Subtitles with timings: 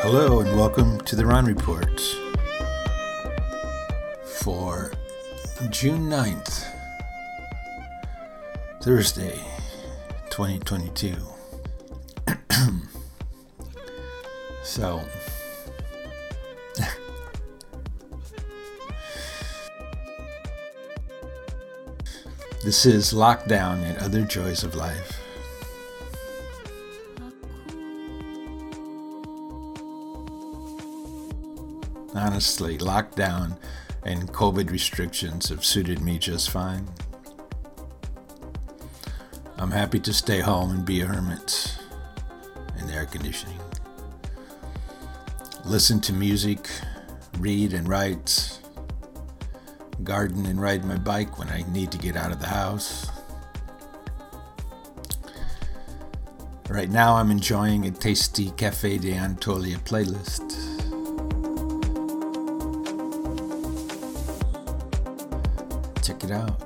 [0.00, 2.02] Hello and welcome to the Ron Report
[4.24, 4.92] for
[5.70, 6.66] June 9th,
[8.82, 9.40] Thursday,
[10.28, 11.16] 2022.
[14.62, 15.00] so,
[22.68, 25.18] this is Lockdown and Other Joys of Life.
[32.14, 33.56] Honestly, lockdown
[34.02, 36.86] and COVID restrictions have suited me just fine.
[39.56, 41.74] I'm happy to stay home and be a hermit
[42.78, 43.58] in air conditioning.
[45.64, 46.68] Listen to music,
[47.38, 48.57] read and write,
[50.04, 53.10] garden and ride my bike when I need to get out of the house.
[56.68, 60.54] Right now, I'm enjoying a tasty Cafe de Anatolia playlist.
[66.04, 66.62] Check it out.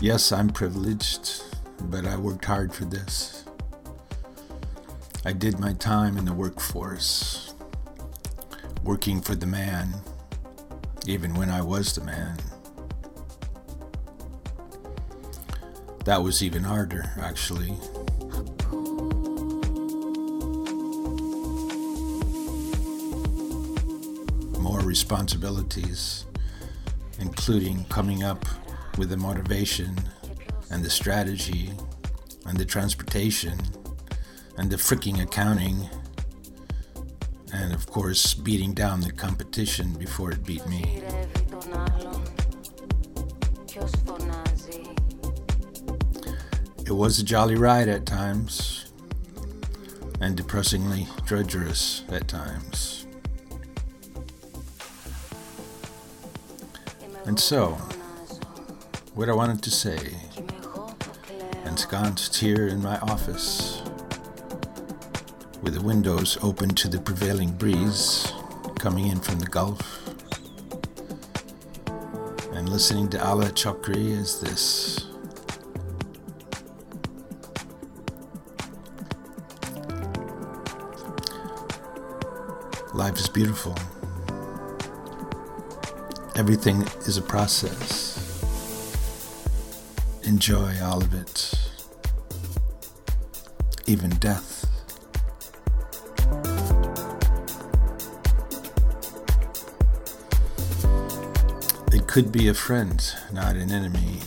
[0.00, 1.42] Yes, I'm privileged,
[1.82, 3.37] but I worked hard for this.
[5.24, 7.52] I did my time in the workforce,
[8.84, 9.94] working for the man,
[11.06, 12.38] even when I was the man.
[16.04, 17.72] That was even harder, actually.
[24.58, 26.26] More responsibilities,
[27.18, 28.46] including coming up
[28.96, 29.98] with the motivation
[30.70, 31.72] and the strategy
[32.46, 33.58] and the transportation
[34.58, 35.88] and the freaking accounting
[37.52, 41.02] and of course beating down the competition before it beat me.
[46.84, 48.92] It was a jolly ride at times
[50.20, 53.06] and depressingly drudgerous at times.
[57.26, 57.72] And so,
[59.14, 60.16] what I wanted to say,
[61.66, 63.77] ensconced here in my office,
[65.68, 68.32] with the windows open to the prevailing breeze
[68.78, 70.08] coming in from the Gulf,
[72.54, 75.04] and listening to Ala Chokri is this.
[82.94, 83.76] Life is beautiful.
[86.34, 88.16] Everything is a process.
[90.22, 91.52] Enjoy all of it,
[93.86, 94.47] even death.
[102.22, 104.18] Could be a friend, not an enemy.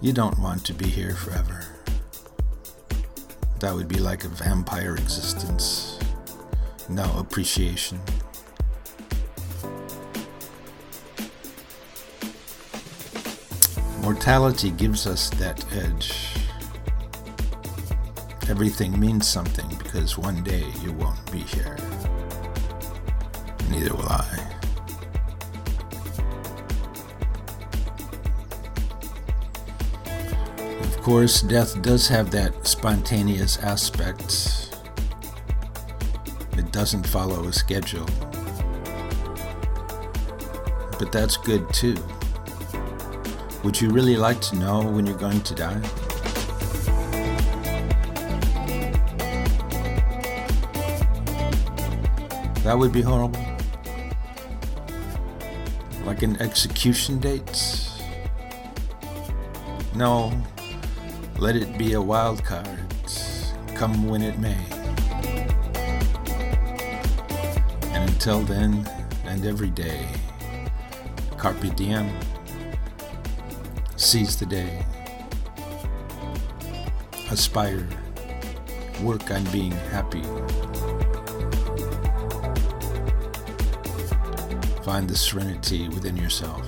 [0.00, 1.64] You don't want to be here forever.
[3.60, 5.96] That would be like a vampire existence.
[6.88, 8.00] No appreciation.
[14.00, 16.34] Mortality gives us that edge.
[18.48, 21.76] Everything means something because one day you won't be here.
[23.72, 24.38] Neither will I.
[30.82, 34.68] Of course, death does have that spontaneous aspect.
[36.58, 38.06] It doesn't follow a schedule.
[40.98, 41.96] But that's good too.
[43.64, 45.80] Would you really like to know when you're going to die?
[52.64, 53.40] That would be horrible.
[56.04, 57.88] Like an execution date?
[59.94, 60.32] No,
[61.38, 62.66] let it be a wild card,
[63.74, 64.58] come when it may.
[67.92, 68.88] And until then,
[69.26, 70.08] and every day,
[71.36, 72.10] carpe diem,
[73.96, 74.84] seize the day,
[77.30, 77.88] aspire,
[79.02, 80.22] work on being happy.
[84.84, 86.66] Find the serenity within yourself.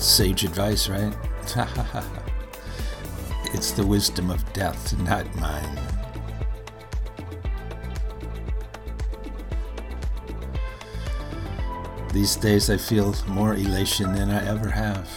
[0.00, 1.14] Sage advice, right?
[3.52, 5.78] it's the wisdom of death, not mine.
[12.14, 15.08] These days I feel more elation than I ever have.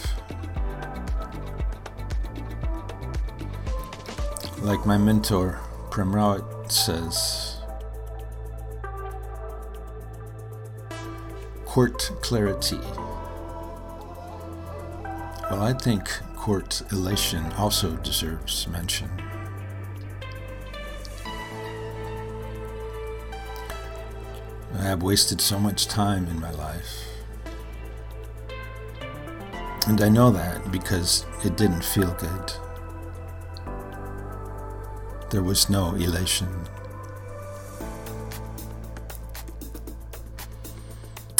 [4.58, 5.58] Like my mentor,
[6.66, 7.58] Says,
[11.66, 12.80] court clarity.
[15.48, 19.08] Well, I think court elation also deserves mention.
[24.76, 27.04] I have wasted so much time in my life.
[29.86, 32.52] And I know that because it didn't feel good.
[35.30, 36.48] There was no elation.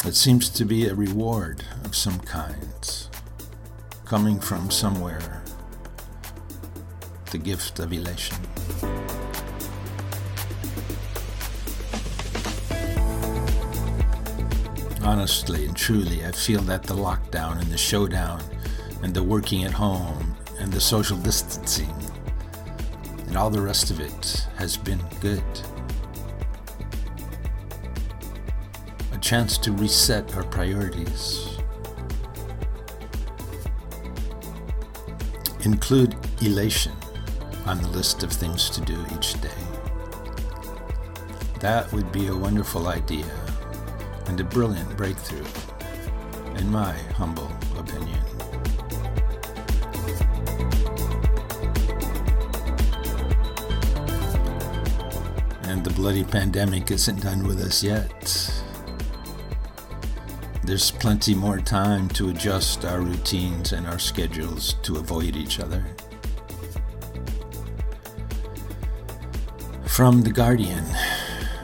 [0.03, 3.07] It seems to be a reward of some kind,
[4.05, 5.43] coming from somewhere,
[7.31, 8.37] the gift of elation.
[15.05, 18.41] honestly and truly, I feel that the lockdown and the showdown
[19.03, 22.04] and the working at home and the social distancing
[23.35, 25.43] and all the rest of it has been good.
[29.11, 31.57] A chance to reset our priorities.
[35.65, 36.93] Include elation
[37.65, 39.49] on the list of things to do each day.
[41.59, 43.29] That would be a wonderful idea
[44.27, 45.43] and a brilliant breakthrough,
[46.55, 48.24] in my humble opinion.
[55.95, 58.53] Bloody pandemic isn't done with us yet.
[60.65, 65.85] There's plenty more time to adjust our routines and our schedules to avoid each other.
[69.87, 70.83] From The Guardian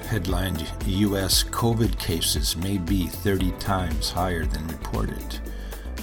[0.08, 1.44] headlined U.S.
[1.44, 5.40] COVID cases may be 30 times higher than reported.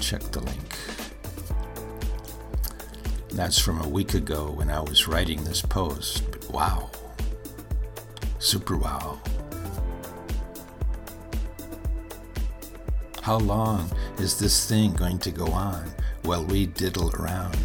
[0.00, 0.76] Check the link.
[3.30, 6.30] That's from a week ago when I was writing this post.
[6.30, 6.90] But wow.
[8.38, 9.18] Super wow.
[13.22, 15.90] How long is this thing going to go on
[16.22, 17.56] while we diddle around?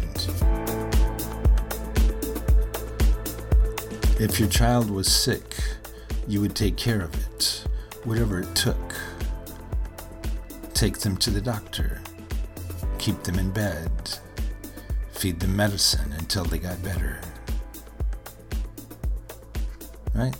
[4.20, 5.56] If your child was sick,
[6.26, 7.64] you would take care of it,
[8.04, 8.94] whatever it took.
[10.74, 12.00] Take them to the doctor,
[12.98, 13.90] keep them in bed,
[15.12, 17.20] feed them medicine until they got better.
[20.14, 20.34] Right?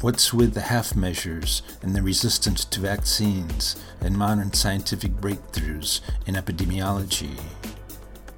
[0.00, 6.36] What's with the half measures and the resistance to vaccines and modern scientific breakthroughs in
[6.36, 7.36] epidemiology?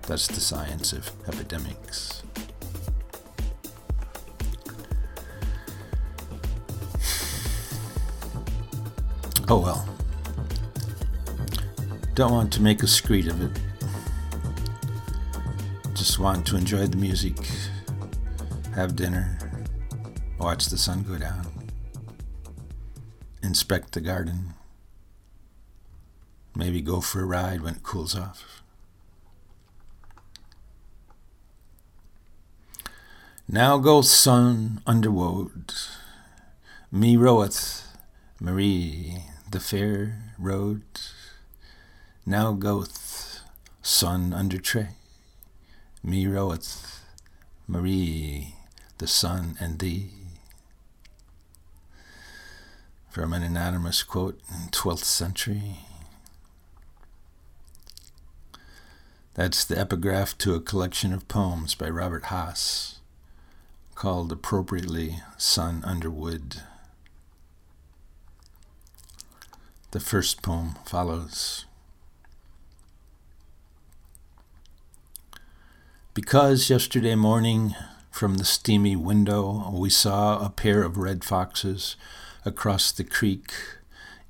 [0.07, 2.23] That's the science of epidemics.
[9.49, 9.87] Oh well.
[12.15, 13.61] Don't want to make a screed of it.
[15.93, 17.37] Just want to enjoy the music,
[18.75, 19.39] have dinner,
[20.39, 21.47] watch the sun go down,
[23.51, 24.55] inspect the garden,
[26.55, 28.63] maybe go for a ride when it cools off.
[33.49, 35.73] Now goes sun under underwood,
[36.93, 37.89] me roweth,
[38.41, 40.83] Marie the fair road
[42.25, 43.41] now goeth
[43.83, 44.91] sun under tray.
[46.05, 47.05] Me roweth
[47.67, 48.55] Marie,
[48.99, 50.20] the sun and thee.
[53.11, 55.81] From an anonymous quote in 12th century.
[59.35, 63.01] That's the epigraph to a collection of poems by Robert Hass,
[63.97, 66.63] called appropriately Sun Under Wood.
[69.91, 71.65] The first poem follows.
[76.15, 77.75] Because yesterday morning,
[78.13, 81.97] from the steamy window, we saw a pair of red foxes
[82.45, 83.53] across the creek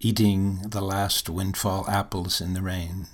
[0.01, 3.07] eating the last windfall apples in the rain.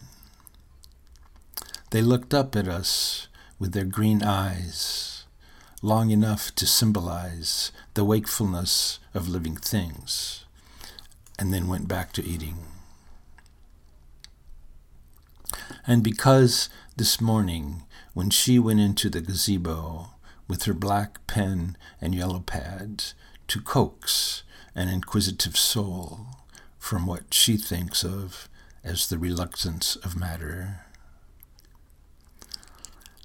[1.90, 5.24] They looked up at us with their green eyes,
[5.82, 10.44] long enough to symbolize the wakefulness of living things
[11.38, 12.58] and then went back to eating.
[15.86, 17.82] And because this morning,
[18.14, 20.10] when she went into the gazebo
[20.48, 23.04] with her black pen and yellow pad
[23.48, 24.42] to coax
[24.76, 26.26] an inquisitive soul
[26.78, 28.48] from what she thinks of
[28.84, 30.82] as the reluctance of matter,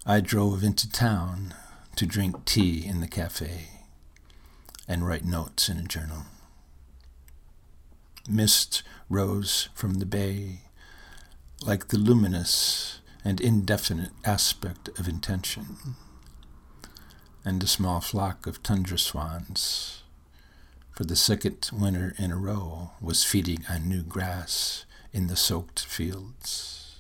[0.06, 1.54] I drove into town
[1.98, 3.68] to drink tea in the cafe
[4.88, 6.24] and write notes in a journal.
[8.30, 10.62] Mist rose from the bay,
[11.66, 15.96] like the luminous and indefinite aspect of intention,
[17.44, 20.01] and a small flock of tundra swans,
[20.92, 25.80] for the second winter in a row, was feeding on new grass in the soaked
[25.80, 27.00] fields.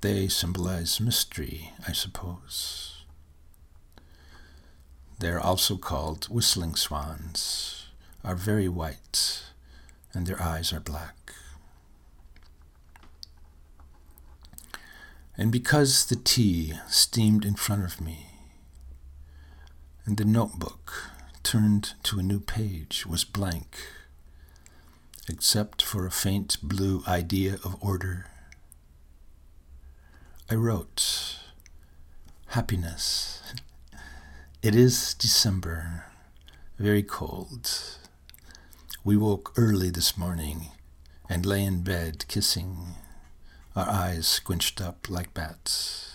[0.00, 3.04] They symbolize mystery, I suppose.
[5.18, 7.86] They are also called whistling swans,
[8.22, 9.44] are very white,
[10.12, 11.32] and their eyes are black.
[15.36, 18.26] And because the tea steamed in front of me,
[20.04, 21.10] and the notebook
[21.44, 23.76] turned to a new page was blank,
[25.28, 28.26] except for a faint blue idea of order,
[30.50, 31.38] I wrote,
[32.48, 33.42] Happiness.
[34.62, 36.06] It is December,
[36.78, 37.70] very cold.
[39.04, 40.68] We woke early this morning
[41.28, 42.94] and lay in bed kissing
[43.76, 46.13] our eyes squinched up like bats.